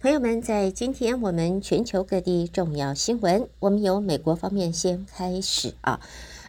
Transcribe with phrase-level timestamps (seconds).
[0.00, 6.00] 朋友们，在今天我们全球各地重要新闻，我们由美国方面先开始啊。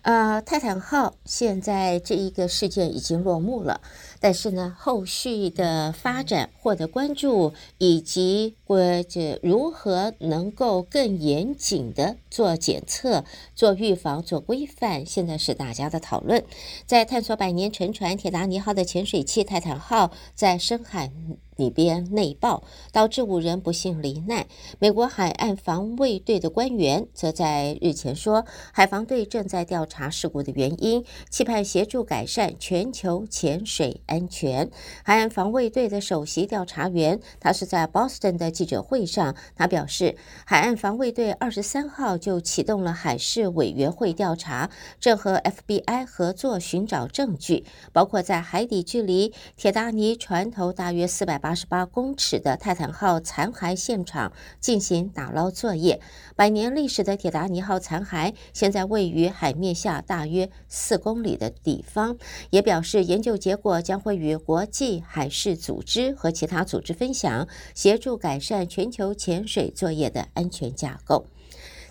[0.03, 3.81] 呃，泰坦号现在这一个事件已经落幕了，
[4.19, 13.25] 但是呢，后续的发展获得关注，以及或者如何能够更严谨的做检测、
[13.55, 16.43] 做预防、做规范，现在是大家的讨论。
[16.85, 21.11] 在探索百年沉船铁达尼号的潜水器泰坦号在深海
[21.59, 22.63] 里边内爆，
[22.93, 24.47] 导致五人不幸罹难。
[24.79, 34.71] 美国海岸防卫队的官员则在日前说，海防队正在调查事故的原因，期盼协助改善全球潜水安全。
[35.03, 40.15] 海岸防卫队的首席调查员，他是在 Boston 的记者会上，他表示，
[40.45, 44.69] 海岸防卫队二十三号就启动了海事委员会调查，
[45.01, 51.48] 正和 FBI 合作寻找证据，包括在海底距离铁达尼船头大约四百八。
[51.49, 55.99] 八十八公尺的泰坦号残骸现场进行打捞作业。
[56.35, 62.15] 百年历史的铁达尼号残骸现在位于海面下大约四公里的地方，
[62.51, 71.25] 也表示研究结果将会与国际海事组织和其他组织分享，协助改善全球潜水作业的安全架构。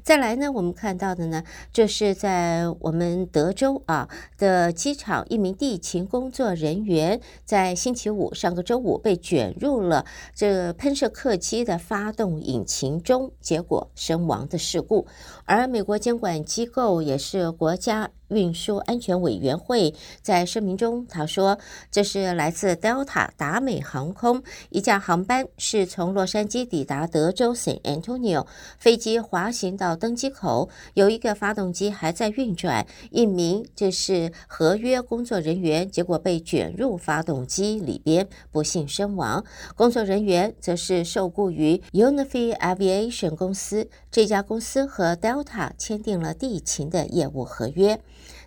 [0.08, 15.06] 再来呢，我们看到的呢，这是在我们德州啊的机场，一名地勤工作人员在星期五上个周五被卷入了这喷射客机的发动引擎中，结果身亡的事故。
[15.44, 18.08] 而美国监管机构也是国家。
[18.28, 21.58] 运输安全委员会在声明中他说
[21.90, 28.46] ：“这是来自 Delta 达美航空一架航班，是从洛杉矶抵达德州 San Antonio，
[28.78, 39.44] 飞机滑行到登机口，有一个发动机还在运转，一名就是合约工作人员，结果被卷入发动机里边，不幸身亡。
[39.74, 47.98] 工作人员则是受雇于 Unifi Aviation 公司，这家公司和 Delta 签订了地勤的业务合约。”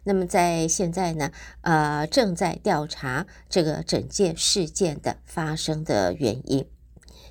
[0.04, 1.32] 那么在现在呢，
[1.62, 6.68] 呃，正在调查这个整件事件的发生的原因。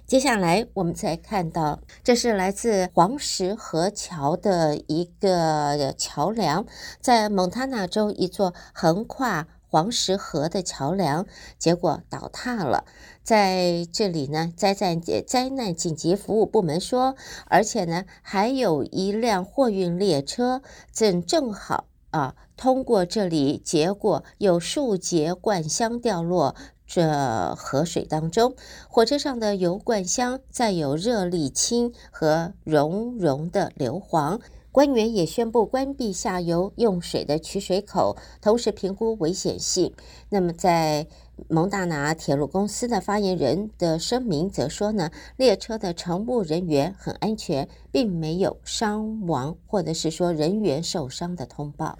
[0.07, 6.65] 接下来我们再看到，这是来自黄石河桥的一个桥梁，
[7.01, 11.27] 在蒙塔纳州一座横跨黄石河的桥梁，
[11.59, 12.85] 结果倒塌了。
[13.23, 17.17] 在这里呢，灾难灾难紧急服务部门说，
[17.47, 21.87] 而且呢，还有一辆货运列车正正好。
[22.11, 26.55] 啊，通过这里，结果有数节罐箱掉落
[26.87, 28.55] 这河水当中。
[28.91, 34.39] 火车上的油罐箱载有热沥青和熔融的硫磺。
[34.73, 39.95] 官员也宣布关闭下游用水的取水口，同时评估危险性。
[40.29, 41.09] 那么，在
[41.49, 51.99] 蒙大拿铁路公司的发言人的声明则说呢，列车的乘务人员很安全，并没有伤亡或者是说人员受伤的通报。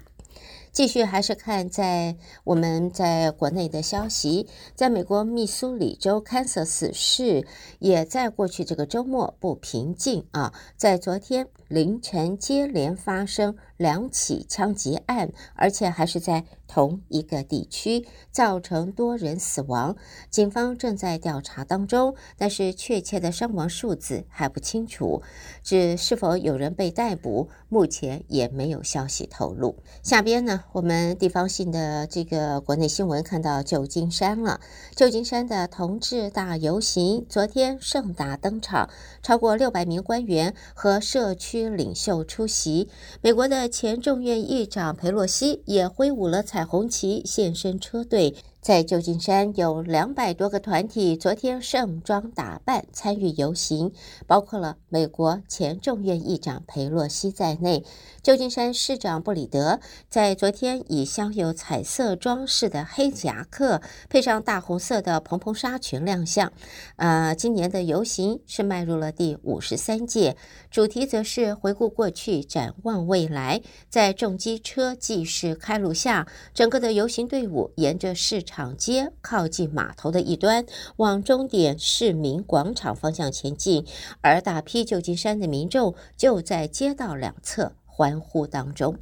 [0.71, 2.15] 继续还是看在
[2.45, 7.45] 我们在国内的消息，在美国密苏里州堪萨斯市，
[7.79, 19.97] 也在过去这个周末不平静啊，在昨天凌晨接连发生两起枪击案，而且还是在同一个地区，造成多人死亡。
[20.29, 25.23] 警方正在调查当中，但是确切的伤亡数字还不清楚。
[25.63, 29.75] 至是否有人被逮捕，目前也没有消息透露。
[30.03, 34.61] 下边呢，我们地方性的这个国内新闻看到旧金山了。
[34.95, 38.89] 旧金山的同志大游行昨天盛大登场，
[39.23, 42.87] 超过六百名官员和社区领袖出席。
[43.21, 48.35] 美国的前众院议长佩洛西也挥舞了彩虹旗，现身车队。
[48.61, 53.91] 在旧金山有两百多个团体，昨天盛装打扮参与游行，
[54.27, 57.83] 包括了美国前众院议长佩洛西在内。
[58.21, 66.53] 旧金山市长布里德在昨天以镶有彩色装饰的黑夹克，配上大红色的蓬蓬纱裙亮相。
[66.97, 70.37] 呃，今年的游行是迈入了第五十三届，
[70.69, 73.63] 主题则是回顾过去，展望未来。
[73.89, 80.65] 在重机车继续开路下，整个的游行队伍沿着市场街靠近码头的一端，
[80.97, 83.85] 往终点市民广场方向前进，
[84.19, 87.71] 而大批旧金山的民众就在街道两侧。
[87.85, 88.97] 欢呼当中，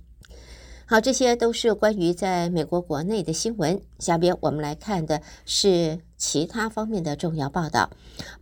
[0.85, 3.81] 好，这些都是关于在美国国内的新闻。
[3.99, 5.99] 下边我们来看的是。
[6.19, 7.91] 其他方面的重要报道，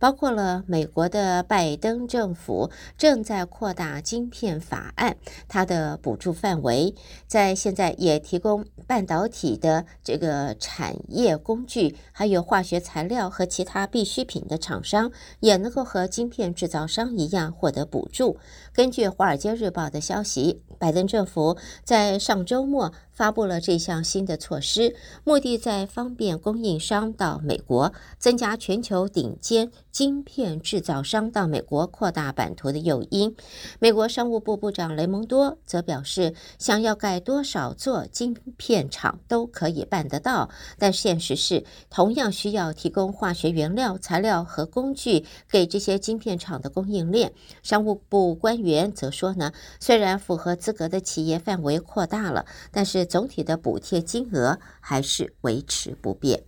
[0.00, 5.16] 包括了美国的拜登政府正在扩大晶片法案，
[5.46, 6.96] 它的补助范围
[7.28, 18.38] 在现在也提供半导体的这个产业工具，还有化学材料和其他必需品的厂商也能够和晶片制造商一样获得补助。
[18.72, 24.94] 根据《华尔街日报》的消息，拜登政府在上周末发布了这项新的措施，
[25.24, 27.92] 目的在方便供应商到美国。
[28.20, 33.34] 增加全球顶尖晶片制造商到美国扩大版图的诱因。
[33.80, 47.32] 美国商务部部长雷蒙多则表示，想要盖多少座晶片厂都可以办得到，但现实是同样需要提供化学原料、材料和工具给这些晶片厂的供应链。
[47.64, 56.47] 商务部官员则说呢，虽然符合资格的企业范围扩大了，但是总体的补贴金额还是维持不变。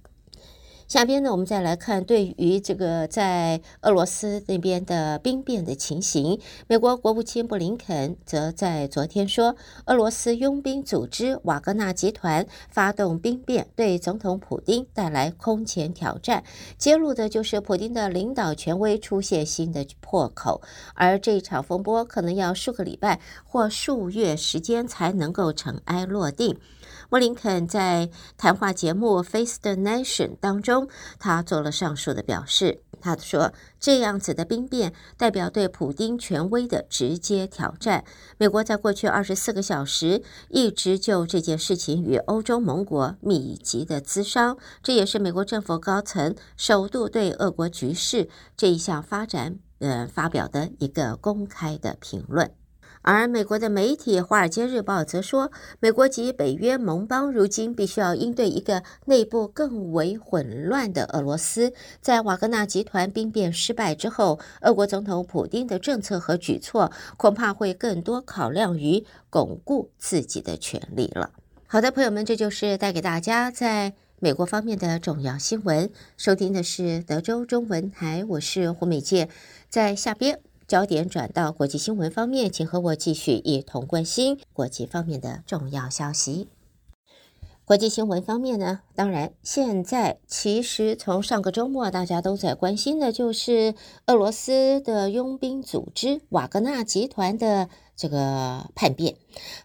[0.90, 6.40] 下边呢，我们再来看对于这个在俄罗斯那边的兵变的情形。
[6.66, 9.54] 美国国务卿布林肯则在昨天说，
[9.84, 16.42] 俄罗斯佣兵组织瓦格纳集团发动兵变，对总统普丁带来空前挑战，
[16.76, 20.60] 揭露的就是普丁的领导权威出现新的破口，
[20.94, 26.58] 而这场风波可能要数个礼拜或数月时间才能够尘埃落定。
[27.10, 28.08] 莫林肯在
[28.38, 32.82] 谈话节目《Face the Nation》当中，他做了上述的表示。
[33.00, 38.04] 他说：“这样子的兵变代表对普丁权威的直接挑战。
[38.38, 52.52] 美国在过去二十四个小时一直就这件事情与欧洲盟国密集的咨商，这也是美国政府高层首度对俄国局势这一项发展，呃，发表的一个公开的评论。”
[53.02, 61.72] 而美国的媒体《华尔街日报》则说，美国及北约盟邦如今必须要应对一个内部更为混乱的俄罗斯。
[62.02, 71.30] 在瓦格纳集团兵变失败之后，俄国总统普丁的政策和举措恐怕会更多考量于巩固自己的权力了。
[71.66, 75.90] 好的，朋友们，这就是带给大家在美国方面的重要新闻。
[76.18, 79.30] 收听的是德州中文台，我是胡美健，
[79.70, 80.49] 在下边。
[80.70, 86.46] 焦点转到国际新闻方面，请和我继续一同关心国际方面的重要消息。
[87.64, 93.74] 国际新闻方面呢，当然现在其实从上个周末大家都在关心的就是
[94.04, 97.70] 俄罗斯的佣兵组织瓦格纳集团的。
[97.96, 99.16] 这个叛变，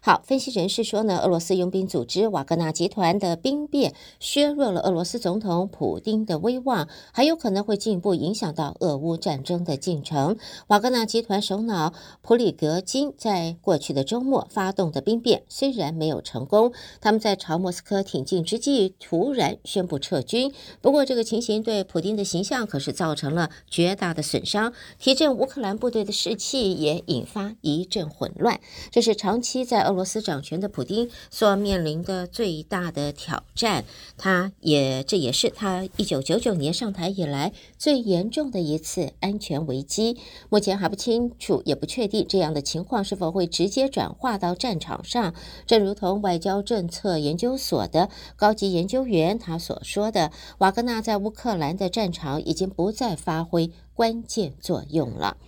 [0.02, 10.36] 好，分析人士说呢，俄罗斯佣兵组织瓦格纳集团的兵变削弱了俄罗斯总统普丁的威望，还有可能会进一步影响到俄乌战争的进程。
[10.66, 18.94] 瓦格纳集团首脑普里格金在过去的周末发动的兵变虽然没有成功，他们在朝莫斯科挺进之际
[19.26, 20.52] 突然宣布撤军。
[20.80, 28.30] 不过，这个情形对普丁的形象可是造成了绝大的损伤，提振乌克兰部队的士气，也引发一阵混。
[28.36, 28.60] 乱，
[28.92, 33.84] 这是长期在俄罗斯掌权的普丁所面临的最大的挑战。
[34.16, 40.18] 他也，这也是他一九九九年上台以来最严重的一次安全危机。
[40.50, 45.34] 目前还不清楚，也不确定这样的情况是否会直接转化到战场上。
[45.66, 53.70] 正如同外交政策研究所的高级研究员他所说的，瓦格纳在乌克兰的战场已经不再发挥。
[53.94, 55.38] 关键作用了。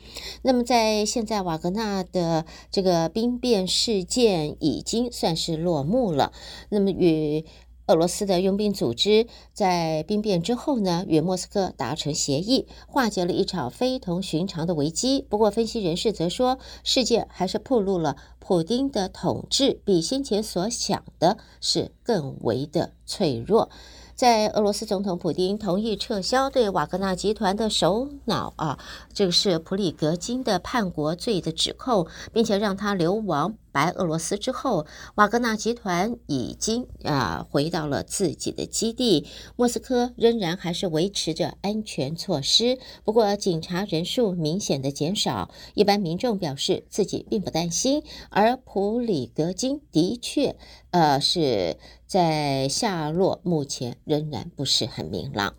[0.41, 6.32] 那么，在现在瓦格纳的这个兵变事件已经算是落幕了。
[6.70, 7.44] 那么，与
[7.88, 15.26] 俄罗斯的佣兵组织在兵变之后呢，与莫斯科达成协议，化解了一场非同寻常的危机。
[15.29, 23.70] 不过，分析人士则说，事件还是暴露了普丁的统治比先前所想的是更为的脆弱。
[24.15, 28.79] 在俄罗斯总统普丁同意撤销对瓦格纳集团的首脑啊，
[29.15, 39.27] 这个是普里格金的叛国罪的指控，并且让他流亡白俄罗斯之后，瓦格纳集团已经啊回到了自己的基地。
[39.56, 45.51] 莫斯科仍然还是维持着安全措施，不过警察人数明显的减少。
[45.75, 50.56] 一般民众表示自己并不担心，而普里格金的确
[50.91, 55.55] 呃是在下落，目前仍然不是很明朗。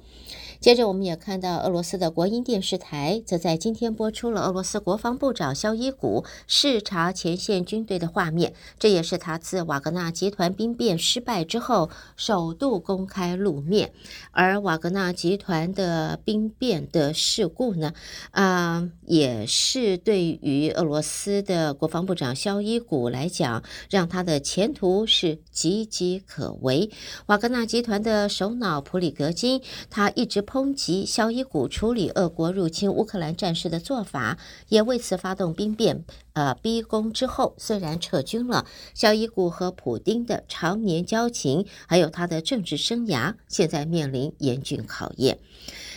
[0.59, 13.93] 接着，我们也看到俄罗斯的国营电视台则在今天播出了俄罗斯国防部长肖伊古视察前线军队的画面，这也是他自瓦格纳集团兵变失败之后首度公开露面。
[14.31, 17.93] 而瓦格纳集团的兵变的事故呢，
[18.31, 26.91] 啊、也是对于俄罗斯的国防部长肖伊古来讲，让他的前途是岌岌可危。
[27.27, 30.43] 瓦格纳集团的首脑普里格金，他一直。
[30.49, 34.39] 抨击肖伊古处理俄国入侵乌克兰战事的做法，
[34.69, 36.03] 也为此发动兵变。
[36.33, 38.65] 呃，逼宫之后虽然撤军了，
[38.95, 45.37] 肖伊古和普京的常年交情，还有他的政治生涯，现在面临严峻考验。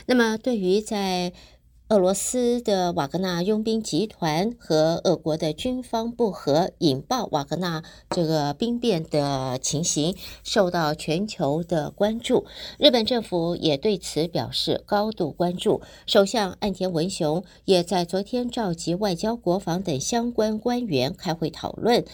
[0.04, 1.32] 那么，对于在
[1.92, 12.46] 俄罗斯的瓦格纳佣兵集团和俄国的军方不和，引爆瓦格纳这个兵变的情形，受到全球的关注。
[12.78, 15.82] 日本政府也对此表示高度关注。
[16.06, 22.06] 首相岸田文雄也在昨天召集外交、国防等相关官员开会讨论。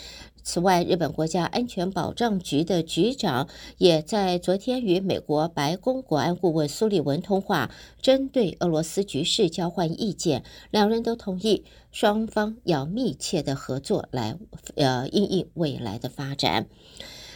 [0.49, 10.43] 此外，日本国家安全保障局的局长也在昨天与美国白宫国安顾问苏利文通话，针对俄罗斯局势交换意见。
[10.71, 14.39] 两人都同意双方要密切的合作来，
[14.77, 16.67] 呃，应应未来的发展。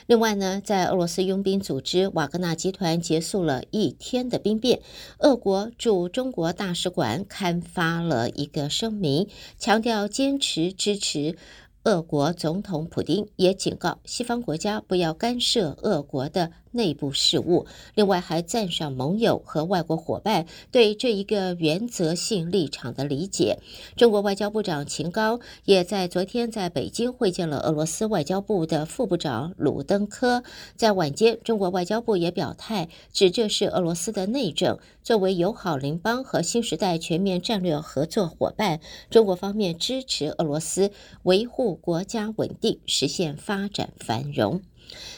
[0.07, 4.81] 另外呢，在俄罗斯佣兵组织瓦格纳集团结束了一天的兵变，
[5.19, 9.28] 俄国驻中国大使馆刊发了一个声明，
[9.59, 11.37] 强调坚持支持。
[11.85, 23.59] 俄国总统普京也警告西方国家不要干涉俄国的内部事务，另外还赞赏盟友和外国伙伴对这一个原则性立场的理解。
[23.97, 30.43] 中国外交部长秦刚也在昨天在北京会见了俄罗斯外交部的副部长鲁登科。
[30.76, 34.79] 在晚间，中国外交部也表态，指这是俄罗斯的内政。
[35.02, 40.93] 作为友好邻邦和新时代全面战略合作伙伴，中国方面支持俄罗斯
[41.25, 44.62] 维护国家稳定，实现发展繁荣。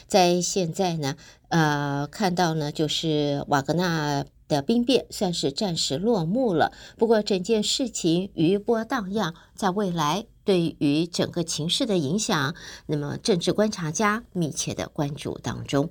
[0.07, 1.17] 在现在呢，
[1.55, 6.73] 呃，看到呢，就是瓦格纳的兵变算是暂时落幕了。
[6.97, 12.53] 不过，整件事情余波荡漾，在未来对于整个情势的影响，
[12.87, 15.89] 那么政治观察家密切的关注当中。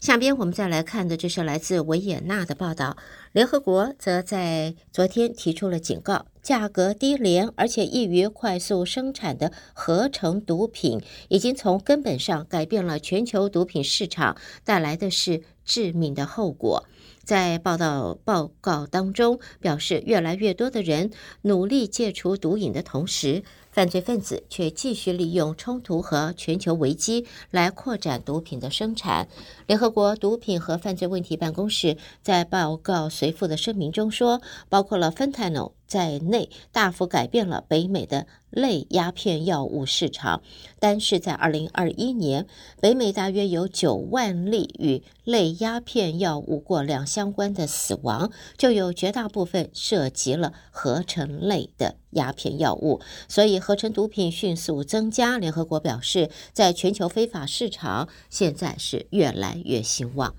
[0.00, 2.96] 下边我们再来看的，这是来自维也纳的报道。
[3.32, 16.86] 联合国则在昨天提出了警告：价格低廉而且易于快速生产的合成毒品，已经从根本上改变了全球毒品市场，带来的是致命的后果。
[17.22, 21.10] 在报道报告当中表示，越来越多的人
[21.42, 29.28] 努力戒除毒瘾的同时，犯罪分子却继续利用冲突和全球危机来扩展毒品的生产。
[29.66, 40.40] 联合国毒品和犯罪问题办公室在报告随附的声明中说，包括了芬太诺在内，大幅改变了北美的类鸦片药物市场。
[40.78, 42.46] 单是在二零二一年，
[42.80, 53.00] 北美大约有九万例与类鸦片药物过量相关的死亡，就有绝大部分涉及了合成类的鸦片药物。
[53.26, 55.38] 所以，合成毒品迅速增加。
[55.38, 60.36] 联合国表示，在全球非法市场现在是越来越兴旺。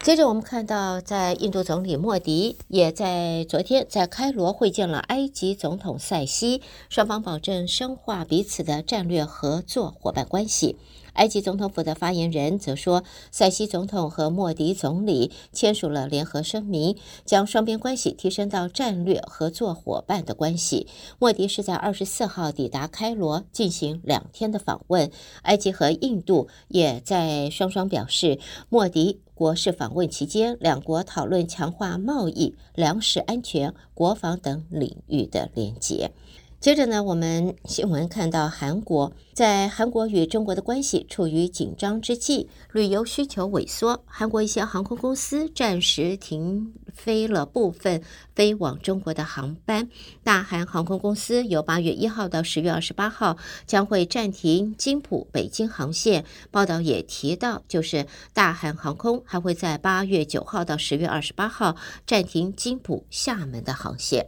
[0.00, 10.76] 接着，我们看到，在印度总理莫迪也在昨天在开罗会见了埃及总统塞西，双方保证深化彼此的战略合作伙伴关系。
[11.18, 20.86] 埃及总统府的发言人则说，塞西总统和莫迪总理签署了联合声明，将双边关系提升到战略合作伙伴的关系。
[21.18, 25.10] 莫迪是在二十四号抵达开罗进行两天的访问，
[25.42, 36.12] 埃及和印度也在双双表示，莫迪国事访问期间，两国讨论强化贸易、粮食安全、国防等领域的连结。
[36.60, 48.02] 接着呢，我们新闻看到，韩国在韩国与中国的关系处于紧张之际，旅游需求萎缩，韩国一些航空公司暂时停飞了部分
[48.34, 49.88] 飞往中国的航班。
[50.24, 56.24] 大韩航空公司由八月一号到十月二十八号将会暂停金浦北京航线。
[56.50, 64.26] 报道也提到，就是大韩航空还会在八月九号到十月二十八号暂停金浦厦门的航线。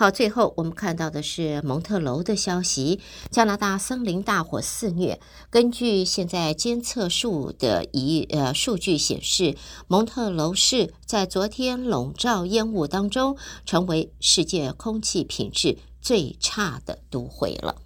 [0.00, 3.00] 好，最后我们看到的是蒙特楼的消息。
[3.30, 17.76] 加拿大森林大火肆虐，根据现在监测数的一呃数据显示，蒙特楼市在昨天笼罩烟雾当中，成为世界空气品质最差的都会了。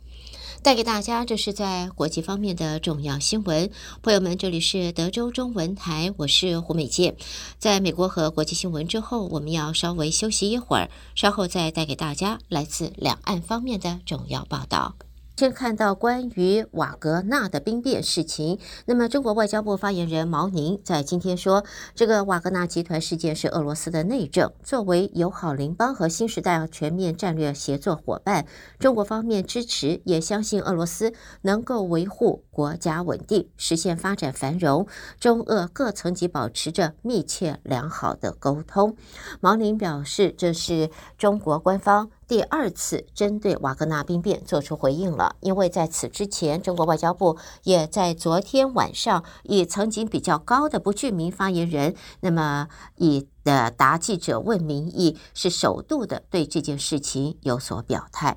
[0.64, 3.71] 带给大家，这是在国际方面的重要新闻。
[4.00, 7.16] 朋友们，这里是德州中文台，我是胡美健。
[7.59, 14.94] 在美国和国际新闻之后，我们要稍微休息一会儿，稍后再带给大家来自两岸方面的重要报道。
[15.37, 21.64] 先看到关于瓦格纳的兵变事情，那么中国外交部发言人毛宁在今天说，
[21.97, 24.53] 这个瓦格纳集团事件是俄罗斯的内政。
[24.62, 28.47] 作为友好邻邦和新时代全面战略协作伙伴，
[28.79, 31.12] 中国方面支持，也相信俄罗斯
[31.43, 34.87] 能够维护国家稳定，实现发展繁荣。
[35.19, 38.97] 中俄各层级保持着密切良好的沟通。
[39.41, 42.12] 毛宁表示，这是中国官方。
[42.26, 58.37] 第二次针对瓦格纳兵变做出回应了，因为在此之前，中国外交部也在昨天晚上以曾经比较高的不具名发言人，那么以的答记者问名义，是首度的对这件事情有所表态。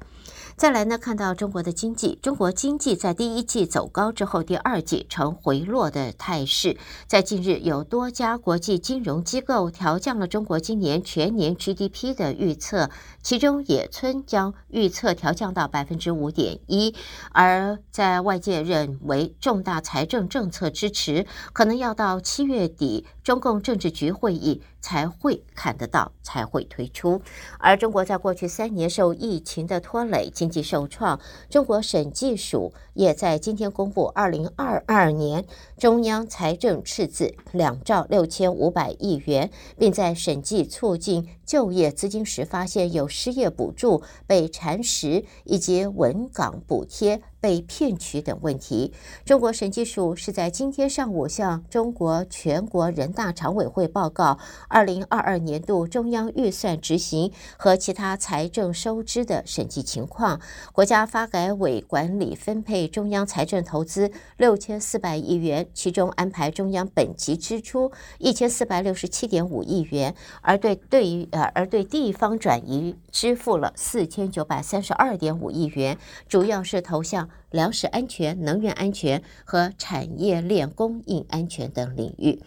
[0.57, 6.77] 再来呢，看到中国的经济，中国经济在第一季走高之后，第二季呈回落的态势。
[7.05, 12.89] 在近日，有多家国际金融机构调降了中国今年全年 GDP 的预测，
[13.21, 16.95] 其中野村将预测调降到百分之五点一。
[17.33, 27.21] 而在外界认为重大财政政策支持可能要到七月底中共政治局会议才会看得到，才会推出。
[27.59, 31.19] 而中国在过去三年受疫情的拖累，经济受创，
[31.49, 35.45] 中国审计署也在今天公布，二零二二年
[35.77, 48.91] 中央财政赤字两兆六千五百亿元，并在审计促进就业资金时发现有失业补助被蚕食，以及稳岗补贴被骗取等问题。
[49.23, 60.41] 中国审计署是在今天上午向中国全国人大常委会报告二零二二年度中央预算执行和其他财政收支的审计情况。
[60.73, 82.41] 国家发改委管理分配中央财政投资六千四百亿元，其中安排中央本级支出一千四百六十七点五亿元，而对对于呃而对地方转移支付了四千九百三十二点五亿元，主要是投向粮食安全、能源安全和产业链供应安全等领域。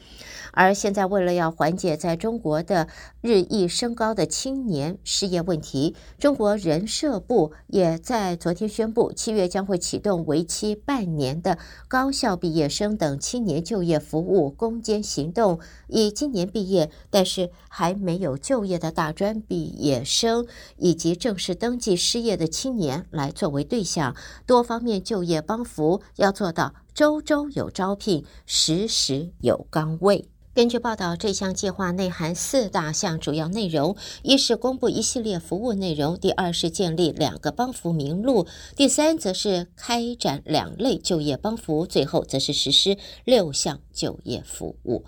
[0.52, 2.88] 而现在，为了要缓解在中国的
[3.20, 24.16] 日益升高的青年失业问题，中国人社部也在昨天宣布，七月将会启动为期半年的高校毕业生等青年就业服务攻坚行动，以今年毕业但是还没有就业的大专毕业生以及正式登记失业的青年来作为对象，
[24.46, 30.28] 多方面就业帮扶，要做到周周有招聘，时时有岗位。
[30.52, 38.44] 根据报道，这项计划内含四大项主要内容：一是公布一系列服务内容；第二是建立两个帮扶名录；
[38.74, 45.04] 第三则是开展两类就业帮扶；最后则是实施六项就业服务。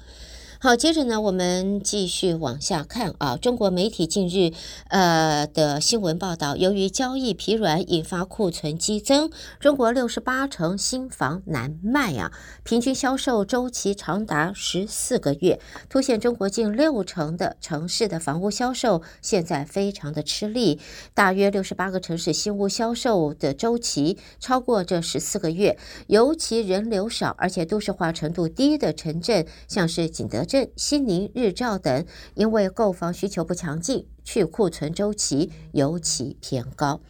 [0.65, 3.37] 好，接着呢，我们继续往下看啊。
[3.37, 4.53] 中国媒体近日
[4.91, 9.29] 呃的新闻报道，由于交易疲软，引发库存激增。
[9.59, 12.31] 中国六十八成新房难卖啊，
[12.63, 20.79] 平均销售周期长达十四个月，凸显中国近六成的城市的房屋销售现在非常的吃力。
[21.13, 30.63] 大约六十八个城市新屋销售的周期超过这十四个月，尤其人流少而且都市化程度低的城镇，像是景德镇。
[30.63, 37.01] 镇、西宁、日照等，因为购房需求不强劲，去库存周期尤其偏高。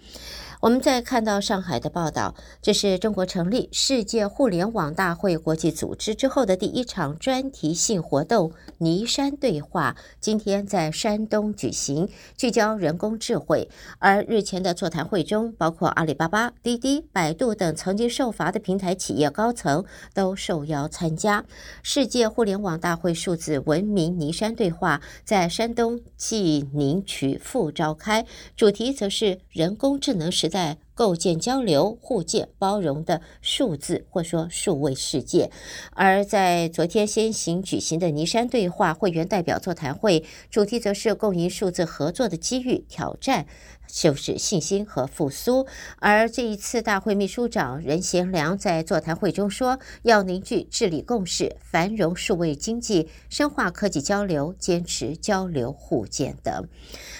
[0.62, 13.68] 我们再看到上海的报道，这是中国成立世界互联网大会国际组织之后的第一场专题性活动——尼山对话，今天在山东举行，聚焦人工智慧。
[13.98, 21.44] 而日前的座谈会中，包括阿里巴巴、滴滴、百度等曾经受罚的平台企业高层都受邀参加。
[21.82, 28.24] 世界互联网大会数字文明尼山对话在山东济宁曲阜召开，
[28.56, 30.51] 主题则是人工智能时。
[30.52, 35.50] 在构建交流、互鉴、包容的数字或说数位世界。
[35.92, 43.46] 而在昨天先行举行的尼山对话会员代表座谈会，主题则是共赢数字合作的机遇、挑战。
[43.92, 45.66] 就是信心和复苏。
[45.98, 56.66] 而这一次大会秘书长任贤良在座谈会中说，要凝聚治理共识，繁荣数位经济，深化科技交流，坚持交流互鉴等。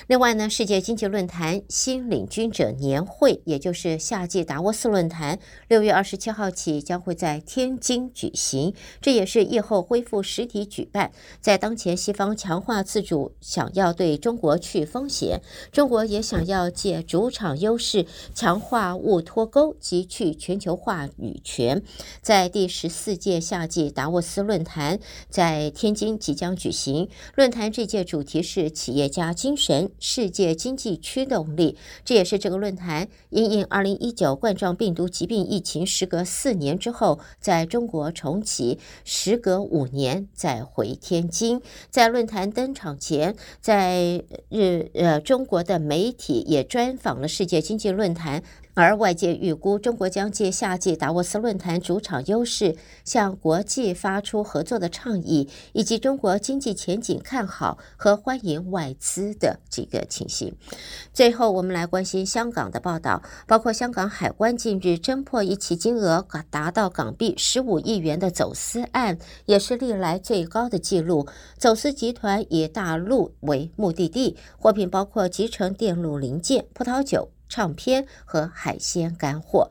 [0.07, 8.75] 另外呢，世界经济论坛新领军者年会，也就是夏季达沃斯论坛，六月二十七号起将会在天津举行。
[9.03, 11.13] 这也是疫后恢复实体举办。
[11.41, 21.83] 在当前西方强化自主，想要对中国去风险，中国也想要借主场优势强化物脱钩及去全球化语权。
[22.21, 24.99] 在第十四届夏季达沃斯论坛
[25.29, 27.09] 在天津即将举行。
[27.35, 31.77] 论坛这届主题是企业家精神，世界经济驱动力。
[32.05, 41.61] 这也是这个论坛因应二零一九冠状病毒疾病疫情时隔四年之后，在中国重启，时隔五年再回天津。
[41.91, 48.43] 在论坛登场前，在日呃中国的媒体也专访了世界经济论坛。
[48.75, 60.55] 而外界预估，中国将借夏季达沃斯论坛主场优势，向国际发出合作的倡议，以及中国经济前景看好和欢迎外资的这个情形。
[61.13, 71.27] 最后，我们来关心香港的报道，包括香港海关近日侦破一起金额达到港币十五亿元的走私案，也是历来最高的纪录。
[71.59, 77.29] 走私集团以大陆为目的地，货品包括集成电路零件、葡萄酒。
[77.53, 79.69] 唱片和海鲜干货，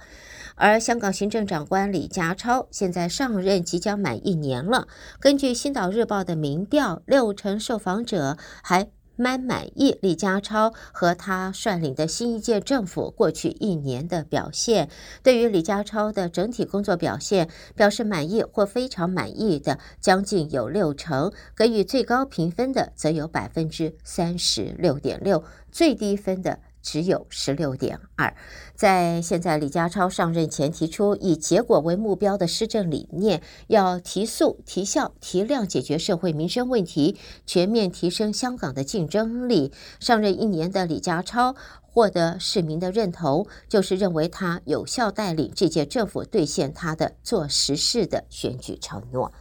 [0.53, 4.87] 而香港行政长官李家超现在上任即将满一年了。
[5.19, 14.87] 根据《星岛日报》的民调，六成受访者还蛮满意李家超和他率领的新一届政府过去一年的表现。
[15.23, 26.59] 对于李家超的整体工作表现表示满意或非常满意的，将近有六成，给予最高评分的则有百分之三十六点六，最低分的。
[26.81, 28.35] 只有十六点二。
[28.75, 39.71] 在现在李家超上任前提出以结果为目标的施政理念，要提速、提效、提量解决社会民生问题，全面提升香港的竞争力。
[39.99, 49.31] 上任一年的李家超获得市民的认同，就是认为他有效带领这届政府兑现他的做实事的选举承诺。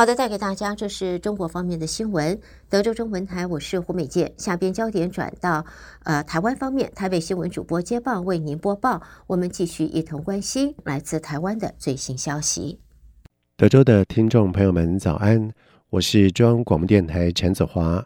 [0.00, 2.40] 好的，带给大家，这是中国方面的新闻。
[2.70, 4.32] 德州中文台，我是胡美健。
[4.38, 5.62] 下边焦点转到
[6.04, 9.02] 呃台湾方面，台北新闻主播接棒为您播报。
[9.26, 12.80] 我们继续一同关心来自台湾的最新消息。
[13.58, 15.50] 德州的听众朋友们，早安！
[15.90, 18.02] 我是中央广播电台陈子华，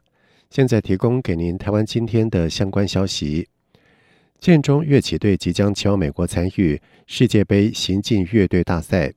[0.51, 3.49] 现在提供给您台湾今天的相关消息。
[4.41, 9.15] 建中乐器队即将前往美国参与世界杯行进乐队大赛。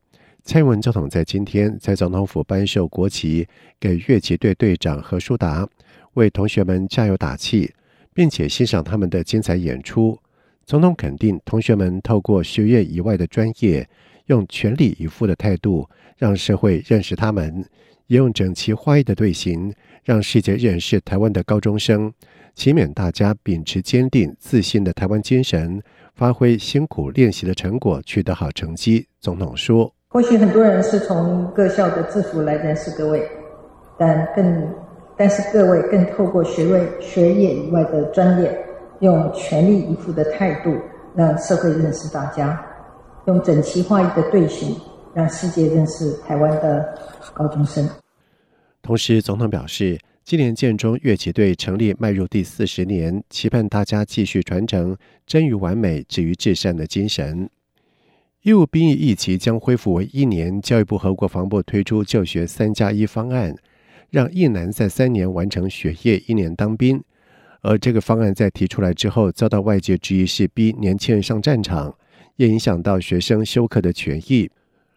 [0.47, 3.45] 蔡英文总统在今天在总统府颁授国旗
[3.81, 5.67] 给乐旗队队长何书达，
[6.13, 7.69] 为同学们加油打气，
[8.13, 10.17] 并且欣赏他们的精彩演出。
[10.65, 13.85] 总统肯定同学们透过学业以外的专业，
[14.27, 17.65] 用全力以赴的态度让社会认识他们，
[18.05, 19.73] 也用整齐划一的队形
[20.05, 22.13] 让世界认识台湾的高中生。
[22.55, 25.83] 期勉大家秉持坚定自信的台湾精神，
[26.15, 29.09] 发挥辛苦练习的成果，取得好成绩。
[29.19, 29.96] 总统说。
[30.17, 33.29] 或许很多人是从各校的制服来认识各位，
[33.99, 34.67] 但更，
[35.15, 38.65] 但是各位更透过学位、学业以外的专业，
[39.01, 40.75] 用全力以赴的态度，
[41.13, 42.59] 让社会认识大家，
[43.27, 44.75] 用整齐划一的队形，
[45.13, 46.83] 让世界认识台湾的
[47.35, 47.87] 高中生。
[48.81, 57.47] 同时，总统表示，今年建中乐旗队成立迈入第四十年，期盼大家继续传承臻于完美、止于至善的精神。
[58.43, 60.61] 义务兵役役期将恢复为一年。
[60.61, 63.55] 教育部和国防部推出就学“三加一”方案，
[64.09, 67.03] 让役男在三年完成学业，一年当兵。
[67.61, 71.93] 而这个方案在提出来之后，遭到外界质疑是逼年轻人上战场，
[72.35, 74.49] 也影响到学生修课的权益。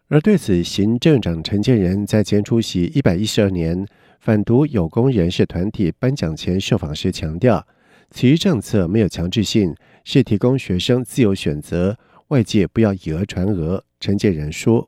[0.07, 3.85] 而对此，行政长陈建仁在前出席一百一十二年
[4.19, 7.65] 反毒有功人士团体颁奖前受访时强调，
[8.11, 9.75] 此一政策没有强制性，
[10.05, 11.97] 是提供学生自由选择。
[12.31, 13.83] 外界不要以讹传讹。
[13.99, 14.87] 陈建仁说：“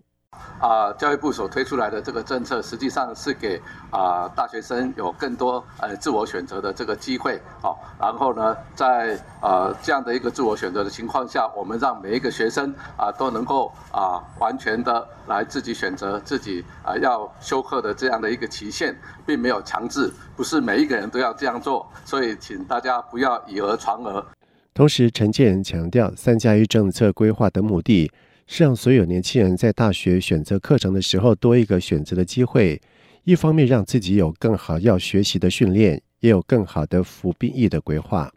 [0.61, 7.37] 啊，教育部所推出来的这个政策，实际上是给啊大学生有更多呃自我选择的这个机会。
[7.61, 21.85] 好，然后呢，在呃这样的一个自我选择的情况下，我们让每一个学生啊都能够啊完全的来自己选择自己啊要修课的这样的一个期限，并没有强制，不是每一个人都要这样做。
[22.05, 24.25] 所以，请大家不要以讹传讹。”
[24.73, 28.11] 同时，陈建仁强调，“三加一”政策规划的目的
[28.47, 32.81] 是让所有年轻人在大学选择课程的时候多一个选择的机会，
[33.23, 38.33] 一方面让自己有更好要学习的训练，也有更好的服兵役的规划。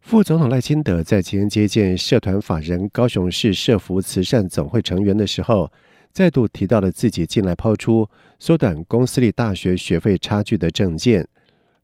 [0.00, 5.70] 副总统赖清德在今天接见社团法人高雄市社福慈善总会成员的时候，
[6.12, 8.08] 再度提到了自己近来抛出
[8.40, 11.28] 缩短公私立大学学费差距的政见。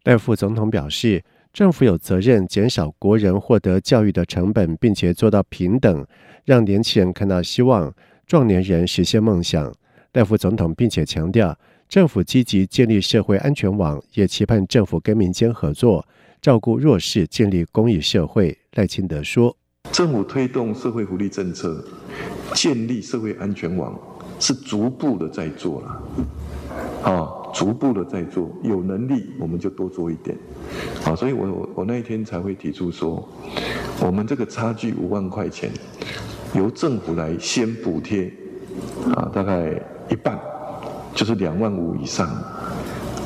[0.03, 1.23] 赖副总统表示，
[1.55, 6.05] 政府有责任减少国人获得教育的成本，并且做到平等，
[6.45, 7.95] 让年轻人看到希望，
[8.27, 9.73] 壮年人实现梦想。
[10.15, 11.57] 赖副总统并且强调，
[11.89, 16.05] 政府积极建立社会安全网，也期盼政府跟民间合作，
[16.43, 18.59] 照顾弱势，建立公益社会。
[18.73, 19.57] 赖清德说
[19.93, 21.85] ：“政府推动社会福利政策，
[22.53, 23.97] 建立社会安全网，
[24.41, 26.03] 是逐步的在做了，
[27.03, 30.37] 啊，逐步的在做，有能力我们就多做一点，
[31.05, 33.29] 啊，所以我我那一天才会提出说，
[34.01, 35.71] 我们这个差距五万块钱，
[36.55, 38.33] 由政府来先补贴，
[39.15, 40.39] 啊，大概。”一半
[41.15, 42.29] 就是两万五以上，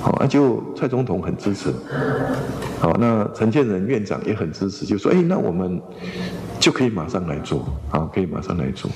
[0.01, 1.73] 好，那就蔡总统很支持，
[2.79, 5.83] 好，那陈建仁院长也很支持，就说，哎，那我们
[6.61, 8.89] 就可以马上来做，好，可以马上来做。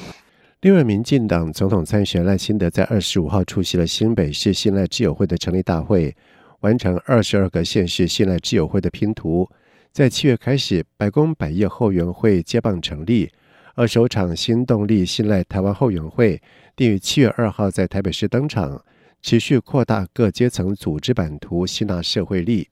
[0.63, 6.15] 另外，民进党总统参选赖清德在二十五号出席了新北市信赖之友会的成立大会，
[6.61, 9.51] 完成二十二个县市信赖之友会的拼图，
[9.91, 13.29] 在七月开始百工百业后援会接棒成立，
[13.75, 16.41] 而首场新动力信赖台湾后援会。
[16.77, 18.85] 定于七月二号在台北市登场，
[19.21, 22.69] 持续扩大各阶层组织版图，吸纳社会力。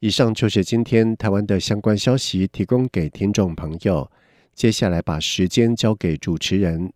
[0.00, 4.10] 以上就是今天台湾的相关消息，提供给听众朋友。
[4.54, 6.90] 接下来把时间交给主持人。